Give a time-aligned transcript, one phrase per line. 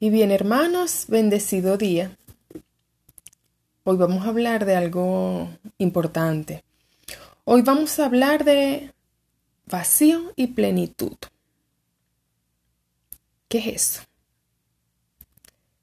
[0.00, 2.16] Y bien, hermanos, bendecido día.
[3.82, 6.62] Hoy vamos a hablar de algo importante.
[7.44, 8.94] Hoy vamos a hablar de
[9.66, 11.16] vacío y plenitud.
[13.48, 14.02] ¿Qué es eso?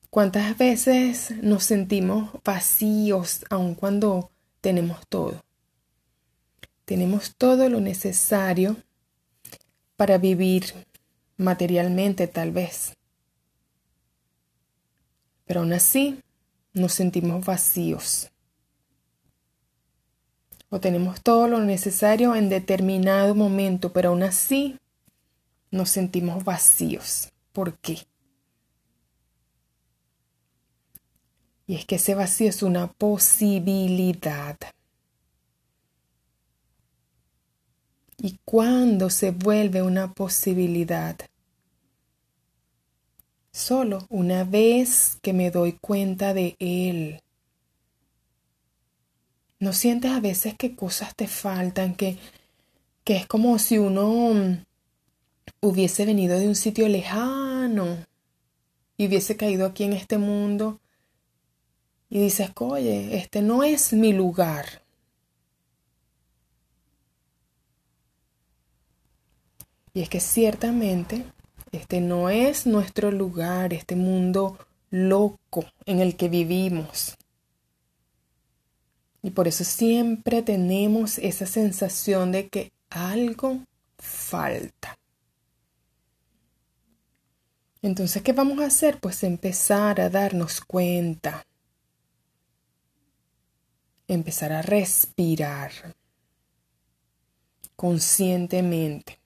[0.09, 5.43] ¿Cuántas veces nos sentimos vacíos aun cuando tenemos todo?
[6.85, 8.77] Tenemos todo lo necesario
[9.97, 10.73] para vivir
[11.35, 12.95] materialmente tal vez
[15.45, 16.21] pero aún así
[16.73, 18.31] nos sentimos vacíos.
[20.69, 24.77] O tenemos todo lo necesario en determinado momento, pero aún así
[25.71, 27.31] nos sentimos vacíos.
[27.53, 27.99] ¿Por qué?
[31.67, 34.57] Y es que ese vacío es una posibilidad.
[38.17, 41.17] ¿Y cuando se vuelve una posibilidad?
[43.55, 47.21] Solo una vez que me doy cuenta de Él.
[49.59, 52.17] ¿No sientes a veces que cosas te faltan, que,
[53.05, 54.65] que es como si uno mm,
[55.61, 58.05] hubiese venido de un sitio lejano
[58.97, 60.81] y hubiese caído aquí en este mundo
[62.09, 64.83] y dices, oye, este no es mi lugar.
[69.93, 71.23] Y es que ciertamente
[71.85, 74.57] este no es nuestro lugar, este mundo
[74.89, 77.15] loco en el que vivimos.
[79.21, 83.59] Y por eso siempre tenemos esa sensación de que algo
[83.99, 84.97] falta.
[87.83, 88.99] Entonces, ¿qué vamos a hacer?
[88.99, 91.45] Pues empezar a darnos cuenta.
[94.07, 95.71] Empezar a respirar
[97.75, 99.19] conscientemente.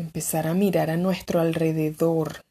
[0.00, 2.44] Empezar a mirar a nuestro alrededor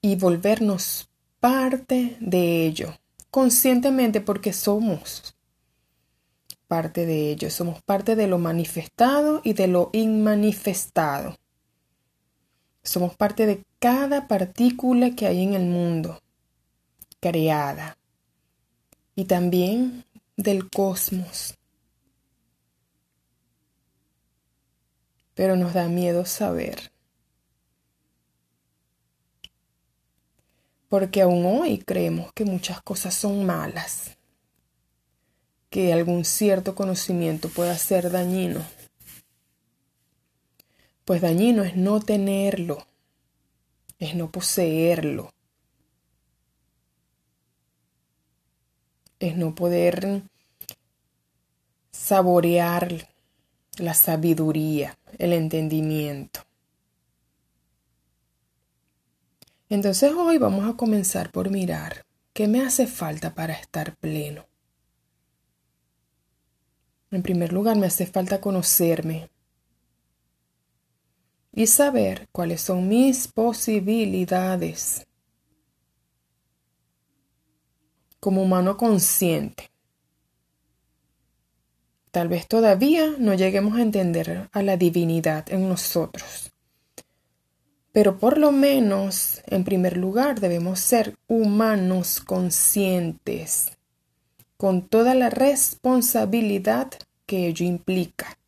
[0.00, 1.08] y volvernos
[1.40, 2.98] parte de ello,
[3.30, 5.36] conscientemente porque somos
[6.66, 11.36] parte de ello, somos parte de lo manifestado y de lo inmanifestado.
[12.82, 16.20] Somos parte de cada partícula que hay en el mundo,
[17.20, 17.96] creada,
[19.14, 20.04] y también
[20.36, 21.58] del cosmos.
[25.34, 26.92] Pero nos da miedo saber.
[30.88, 34.18] Porque aún hoy creemos que muchas cosas son malas,
[35.70, 38.62] que algún cierto conocimiento pueda ser dañino.
[41.04, 42.86] Pues dañino es no tenerlo,
[43.98, 45.32] es no poseerlo,
[49.18, 50.22] es no poder
[51.92, 53.11] saborear
[53.78, 56.40] la sabiduría, el entendimiento.
[59.68, 64.46] Entonces hoy vamos a comenzar por mirar qué me hace falta para estar pleno.
[67.10, 69.30] En primer lugar, me hace falta conocerme
[71.52, 75.06] y saber cuáles son mis posibilidades
[78.20, 79.71] como humano consciente.
[82.12, 86.52] Tal vez todavía no lleguemos a entender a la divinidad en nosotros.
[87.90, 93.72] Pero por lo menos, en primer lugar, debemos ser humanos conscientes,
[94.58, 96.90] con toda la responsabilidad
[97.24, 98.38] que ello implica.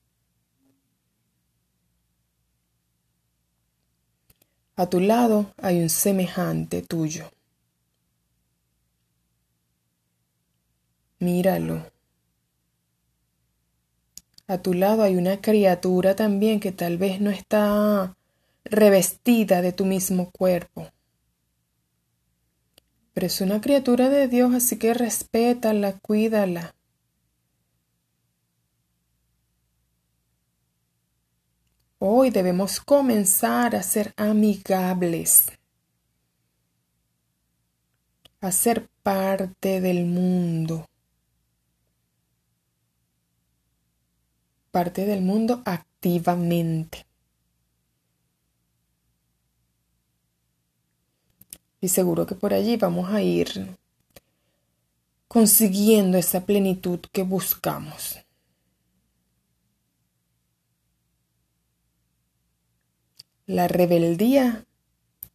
[4.77, 7.31] A tu lado hay un semejante tuyo.
[11.19, 11.94] Míralo.
[14.47, 18.15] A tu lado hay una criatura también que tal vez no está
[18.65, 20.89] revestida de tu mismo cuerpo.
[23.15, 26.75] Pero es una criatura de Dios, así que respétala, cuídala.
[31.99, 35.47] Hoy debemos comenzar a ser amigables,
[38.43, 40.87] a ser parte del mundo.
[44.75, 47.07] Parte del mundo activamente.
[51.81, 53.79] Y seguro que por allí vamos a ir
[55.29, 58.19] consiguiendo esa plenitud que buscamos.
[63.47, 64.67] La rebeldía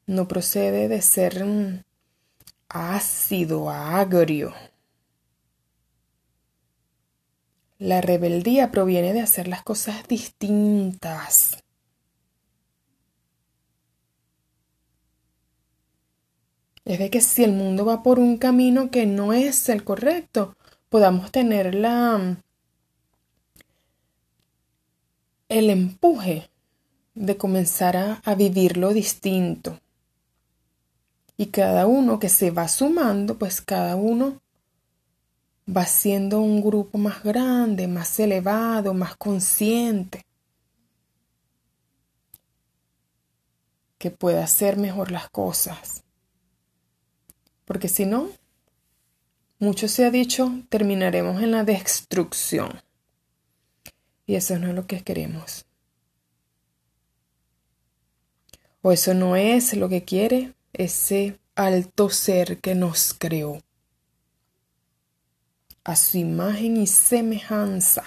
[0.05, 1.45] no procede de ser
[2.67, 4.53] ácido, agrio.
[7.79, 11.63] La rebeldía proviene de hacer las cosas distintas.
[16.83, 20.57] Es de que si el mundo va por un camino que no es el correcto,
[20.89, 22.37] podamos tener la
[25.47, 26.49] el empuje
[27.15, 29.79] de comenzar a, a vivirlo distinto.
[31.37, 34.41] Y cada uno que se va sumando, pues cada uno
[35.69, 40.25] va siendo un grupo más grande, más elevado, más consciente,
[43.97, 46.03] que pueda hacer mejor las cosas.
[47.65, 48.29] Porque si no,
[49.59, 52.81] mucho se ha dicho, terminaremos en la destrucción.
[54.25, 55.65] Y eso no es lo que queremos.
[58.81, 63.61] O eso no es lo que quiere ese alto ser que nos creó
[65.89, 68.03] a su imagen y semejanza.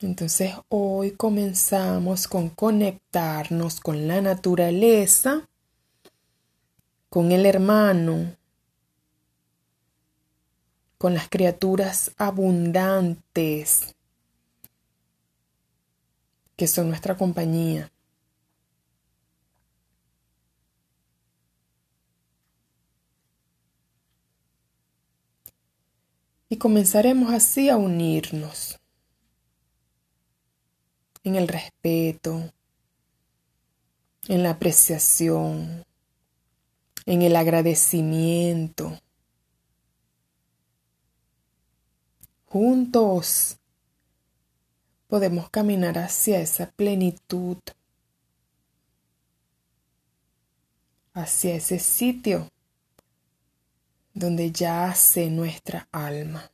[0.00, 5.46] Entonces hoy comenzamos con conectarnos con la naturaleza,
[7.10, 8.34] con el hermano,
[10.96, 13.94] con las criaturas abundantes
[16.56, 17.93] que son nuestra compañía.
[26.54, 28.78] Y comenzaremos así a unirnos
[31.24, 32.52] en el respeto,
[34.28, 35.84] en la apreciación,
[37.06, 38.96] en el agradecimiento.
[42.44, 43.58] Juntos
[45.08, 47.58] podemos caminar hacia esa plenitud,
[51.14, 52.48] hacia ese sitio
[54.14, 56.50] donde yace nuestra alma.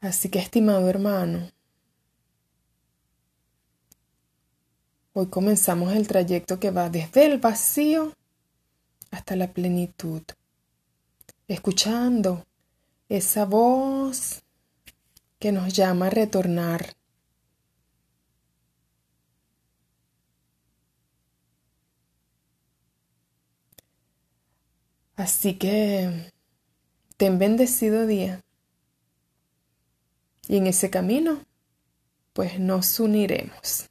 [0.00, 1.50] Así que, estimado hermano,
[5.12, 8.12] hoy comenzamos el trayecto que va desde el vacío
[9.10, 10.22] hasta la plenitud,
[11.46, 12.44] escuchando
[13.08, 14.42] esa voz
[15.38, 16.96] que nos llama a retornar.
[25.16, 26.32] Así que
[27.16, 28.40] ten bendecido día.
[30.48, 31.40] Y en ese camino,
[32.32, 33.88] pues nos uniremos.